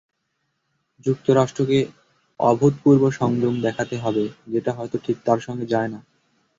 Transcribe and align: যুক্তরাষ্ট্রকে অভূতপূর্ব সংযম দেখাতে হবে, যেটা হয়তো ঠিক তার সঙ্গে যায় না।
যুক্তরাষ্ট্রকে 1.05 1.79
অভূতপূর্ব 2.39 3.03
সংযম 3.11 3.55
দেখাতে 3.61 3.95
হবে, 3.97 4.23
যেটা 4.47 4.71
হয়তো 4.73 4.97
ঠিক 5.05 5.17
তার 5.25 5.39
সঙ্গে 5.39 5.65
যায় 5.65 5.89
না। 5.89 5.99